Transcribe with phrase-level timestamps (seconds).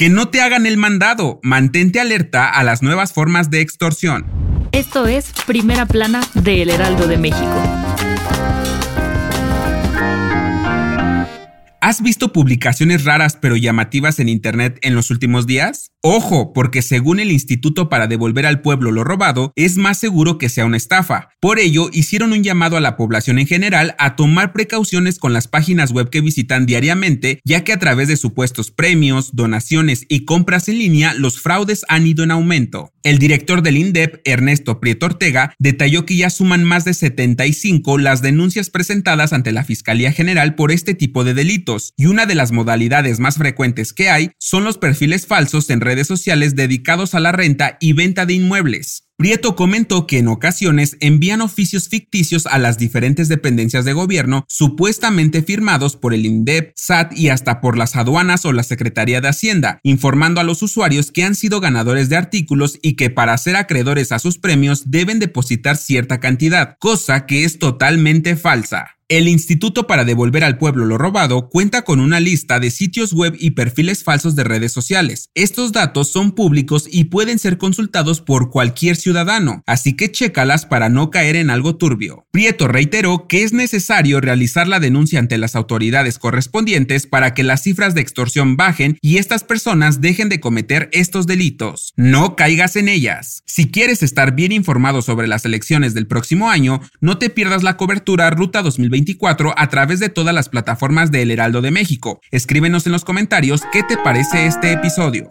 [0.00, 1.40] Que no te hagan el mandado.
[1.42, 4.24] Mantente alerta a las nuevas formas de extorsión.
[4.72, 7.62] Esto es Primera Plana de El Heraldo de México.
[11.82, 15.92] ¿Has visto publicaciones raras pero llamativas en Internet en los últimos días?
[16.02, 20.48] Ojo, porque según el Instituto para devolver al pueblo lo robado, es más seguro que
[20.48, 21.28] sea una estafa.
[21.40, 25.46] Por ello, hicieron un llamado a la población en general a tomar precauciones con las
[25.46, 30.70] páginas web que visitan diariamente, ya que a través de supuestos premios, donaciones y compras
[30.70, 32.94] en línea, los fraudes han ido en aumento.
[33.02, 38.22] El director del INDEP, Ernesto Prieto Ortega, detalló que ya suman más de 75 las
[38.22, 42.52] denuncias presentadas ante la Fiscalía General por este tipo de delitos, y una de las
[42.52, 47.32] modalidades más frecuentes que hay son los perfiles falsos en redes sociales dedicados a la
[47.32, 49.04] renta y venta de inmuebles.
[49.20, 55.42] Prieto comentó que en ocasiones envían oficios ficticios a las diferentes dependencias de gobierno supuestamente
[55.42, 59.78] firmados por el INDEP, SAT y hasta por las aduanas o la Secretaría de Hacienda,
[59.82, 64.10] informando a los usuarios que han sido ganadores de artículos y que para ser acreedores
[64.10, 68.99] a sus premios deben depositar cierta cantidad, cosa que es totalmente falsa.
[69.10, 73.34] El Instituto para Devolver al Pueblo lo Robado cuenta con una lista de sitios web
[73.40, 75.30] y perfiles falsos de redes sociales.
[75.34, 80.90] Estos datos son públicos y pueden ser consultados por cualquier ciudadano, así que chécalas para
[80.90, 82.24] no caer en algo turbio.
[82.30, 87.64] Prieto reiteró que es necesario realizar la denuncia ante las autoridades correspondientes para que las
[87.64, 91.94] cifras de extorsión bajen y estas personas dejen de cometer estos delitos.
[91.96, 93.42] No caigas en ellas.
[93.44, 97.76] Si quieres estar bien informado sobre las elecciones del próximo año, no te pierdas la
[97.76, 98.99] cobertura Ruta 2020
[99.56, 102.20] a través de todas las plataformas de El Heraldo de México.
[102.30, 105.30] Escríbenos en los comentarios qué te parece este episodio.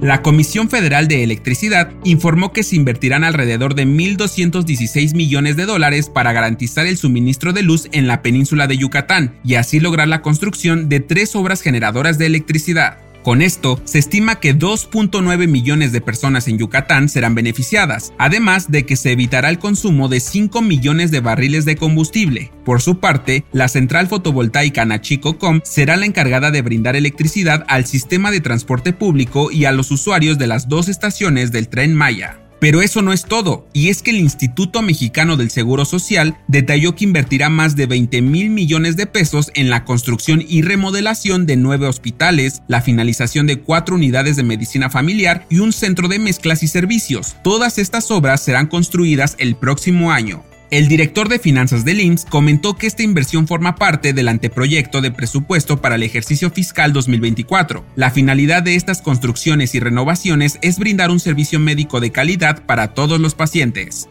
[0.00, 6.10] La Comisión Federal de Electricidad informó que se invertirán alrededor de 1.216 millones de dólares
[6.10, 10.20] para garantizar el suministro de luz en la península de Yucatán y así lograr la
[10.20, 13.03] construcción de tres obras generadoras de electricidad.
[13.24, 18.84] Con esto, se estima que 2.9 millones de personas en Yucatán serán beneficiadas, además de
[18.84, 22.52] que se evitará el consumo de 5 millones de barriles de combustible.
[22.66, 28.30] Por su parte, la central fotovoltaica Nachicocom será la encargada de brindar electricidad al sistema
[28.30, 32.43] de transporte público y a los usuarios de las dos estaciones del tren Maya.
[32.64, 36.96] Pero eso no es todo, y es que el Instituto Mexicano del Seguro Social detalló
[36.96, 41.58] que invertirá más de 20 mil millones de pesos en la construcción y remodelación de
[41.58, 46.62] nueve hospitales, la finalización de cuatro unidades de medicina familiar y un centro de mezclas
[46.62, 47.36] y servicios.
[47.44, 50.42] Todas estas obras serán construidas el próximo año.
[50.70, 55.10] El director de finanzas del IMSS comentó que esta inversión forma parte del anteproyecto de
[55.10, 57.84] presupuesto para el ejercicio fiscal 2024.
[57.96, 62.94] La finalidad de estas construcciones y renovaciones es brindar un servicio médico de calidad para
[62.94, 64.08] todos los pacientes.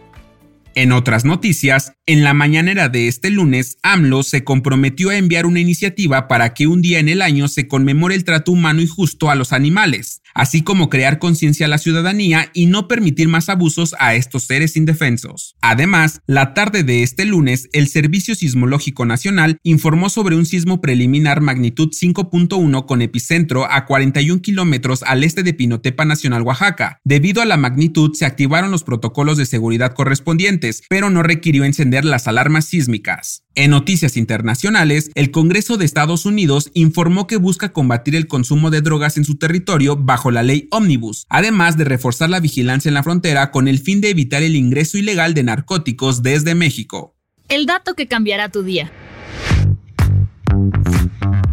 [0.75, 5.59] En otras noticias, en la mañanera de este lunes, AMLO se comprometió a enviar una
[5.59, 9.29] iniciativa para que un día en el año se conmemore el trato humano y justo
[9.29, 13.95] a los animales, así como crear conciencia a la ciudadanía y no permitir más abusos
[13.99, 15.55] a estos seres indefensos.
[15.61, 21.39] Además, la tarde de este lunes, el Servicio Sismológico Nacional informó sobre un sismo preliminar
[21.39, 26.99] magnitud 5.1 con epicentro a 41 kilómetros al este de Pinotepa Nacional, Oaxaca.
[27.03, 32.05] Debido a la magnitud, se activaron los protocolos de seguridad correspondientes, pero no requirió encender
[32.05, 33.43] las alarmas sísmicas.
[33.55, 38.81] En noticias internacionales, el Congreso de Estados Unidos informó que busca combatir el consumo de
[38.81, 43.03] drogas en su territorio bajo la ley Omnibus, además de reforzar la vigilancia en la
[43.03, 47.15] frontera con el fin de evitar el ingreso ilegal de narcóticos desde México.
[47.49, 48.91] El dato que cambiará tu día.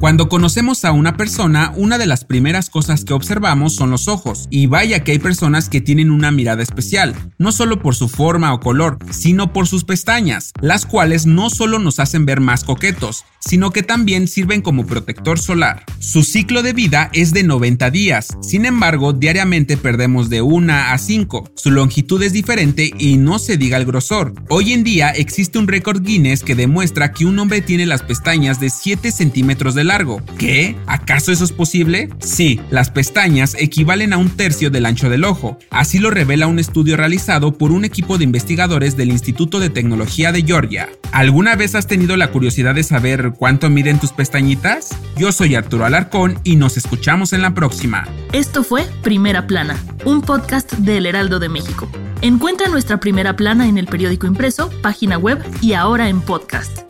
[0.01, 4.49] Cuando conocemos a una persona, una de las primeras cosas que observamos son los ojos,
[4.49, 8.55] y vaya que hay personas que tienen una mirada especial, no solo por su forma
[8.55, 13.27] o color, sino por sus pestañas, las cuales no solo nos hacen ver más coquetos,
[13.41, 15.85] sino que también sirven como protector solar.
[15.99, 20.97] Su ciclo de vida es de 90 días, sin embargo, diariamente perdemos de 1 a
[20.97, 21.53] 5.
[21.57, 24.33] Su longitud es diferente y no se diga el grosor.
[24.49, 28.61] Hoy en día existe un récord Guinness que demuestra que un hombre tiene las pestañas
[28.61, 30.23] de 7 centímetros de largo.
[30.39, 30.77] ¿Qué?
[30.87, 32.11] ¿Acaso eso es posible?
[32.21, 35.59] Sí, las pestañas equivalen a un tercio del ancho del ojo.
[35.71, 40.31] Así lo revela un estudio realizado por un equipo de investigadores del Instituto de Tecnología
[40.31, 40.89] de Georgia.
[41.11, 44.91] ¿Alguna vez has tenido la curiosidad de saber cuánto miden tus pestañitas?
[45.17, 48.07] Yo soy Arturo Alarcón y nos escuchamos en la próxima.
[48.33, 51.91] Esto fue Primera Plana, un podcast del Heraldo de México.
[52.23, 56.90] Encuentra nuestra Primera Plana en el periódico impreso, página web y ahora en podcast.